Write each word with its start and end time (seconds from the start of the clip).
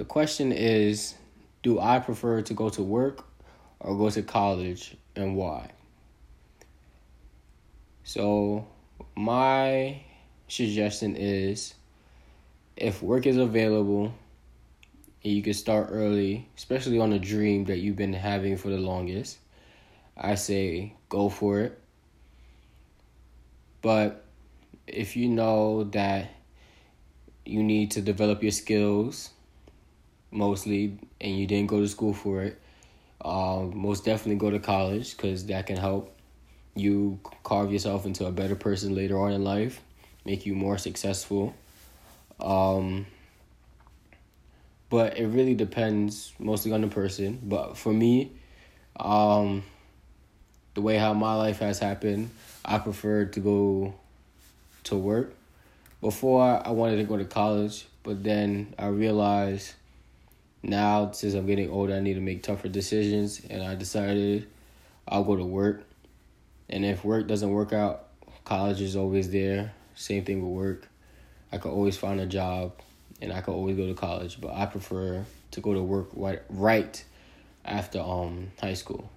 the 0.00 0.06
question 0.06 0.50
is 0.50 1.14
do 1.62 1.78
I 1.78 1.98
prefer 1.98 2.40
to 2.40 2.54
go 2.54 2.70
to 2.70 2.82
work 2.82 3.22
or 3.80 3.94
go 3.98 4.08
to 4.08 4.22
college 4.22 4.96
and 5.14 5.36
why? 5.36 5.72
So, 8.02 8.66
my 9.14 10.00
suggestion 10.48 11.16
is 11.16 11.74
if 12.78 13.02
work 13.02 13.26
is 13.26 13.36
available 13.36 14.14
and 15.22 15.34
you 15.34 15.42
can 15.42 15.52
start 15.52 15.88
early, 15.90 16.48
especially 16.56 16.98
on 16.98 17.12
a 17.12 17.18
dream 17.18 17.66
that 17.66 17.80
you've 17.80 17.96
been 17.96 18.14
having 18.14 18.56
for 18.56 18.70
the 18.70 18.78
longest, 18.78 19.36
I 20.16 20.36
say 20.36 20.94
go 21.10 21.28
for 21.28 21.60
it. 21.60 21.78
But 23.82 24.24
if 24.86 25.14
you 25.14 25.28
know 25.28 25.84
that 25.92 26.30
you 27.44 27.62
need 27.62 27.90
to 27.90 28.00
develop 28.00 28.42
your 28.42 28.52
skills 28.52 29.32
mostly 30.30 30.98
and 31.20 31.38
you 31.38 31.46
didn't 31.46 31.68
go 31.68 31.80
to 31.80 31.88
school 31.88 32.12
for 32.12 32.42
it, 32.42 32.60
um, 33.22 33.76
most 33.76 34.04
definitely 34.04 34.36
go 34.36 34.50
to 34.50 34.58
college 34.58 35.16
because 35.16 35.46
that 35.46 35.66
can 35.66 35.76
help 35.76 36.16
you 36.74 37.18
carve 37.42 37.72
yourself 37.72 38.06
into 38.06 38.26
a 38.26 38.32
better 38.32 38.54
person 38.54 38.94
later 38.94 39.18
on 39.18 39.32
in 39.32 39.44
life, 39.44 39.80
make 40.24 40.46
you 40.46 40.54
more 40.54 40.78
successful. 40.78 41.54
Um, 42.40 43.06
but 44.88 45.18
it 45.18 45.26
really 45.26 45.54
depends 45.54 46.32
mostly 46.38 46.72
on 46.72 46.80
the 46.80 46.88
person. 46.88 47.38
But 47.42 47.76
for 47.76 47.92
me, 47.92 48.32
um, 48.98 49.62
the 50.74 50.80
way 50.80 50.96
how 50.96 51.14
my 51.14 51.34
life 51.34 51.58
has 51.60 51.78
happened, 51.78 52.30
I 52.64 52.78
prefer 52.78 53.26
to 53.26 53.40
go 53.40 53.94
to 54.84 54.96
work. 54.96 55.34
Before 56.00 56.42
I 56.42 56.70
wanted 56.70 56.96
to 56.96 57.04
go 57.04 57.18
to 57.18 57.24
college, 57.24 57.86
but 58.02 58.24
then 58.24 58.74
I 58.78 58.86
realized 58.86 59.74
now 60.62 61.10
since 61.12 61.34
I'm 61.34 61.46
getting 61.46 61.70
older, 61.70 61.94
I 61.94 62.00
need 62.00 62.14
to 62.14 62.20
make 62.20 62.42
tougher 62.42 62.68
decisions, 62.68 63.40
and 63.48 63.62
I 63.62 63.74
decided 63.74 64.48
I'll 65.08 65.24
go 65.24 65.36
to 65.36 65.44
work. 65.44 65.84
And 66.68 66.84
if 66.84 67.04
work 67.04 67.26
doesn't 67.26 67.50
work 67.50 67.72
out, 67.72 68.06
college 68.44 68.80
is 68.80 68.96
always 68.96 69.30
there. 69.30 69.72
Same 69.94 70.24
thing 70.24 70.42
with 70.42 70.52
work. 70.52 70.88
I 71.52 71.58
could 71.58 71.72
always 71.72 71.96
find 71.96 72.20
a 72.20 72.26
job, 72.26 72.72
and 73.20 73.32
I 73.32 73.40
could 73.40 73.52
always 73.52 73.76
go 73.76 73.86
to 73.86 73.94
college. 73.94 74.40
But 74.40 74.54
I 74.54 74.66
prefer 74.66 75.24
to 75.50 75.60
go 75.60 75.74
to 75.74 75.82
work 75.82 76.08
right 76.12 76.42
right 76.48 77.02
after 77.64 78.00
um 78.00 78.52
high 78.60 78.74
school. 78.74 79.10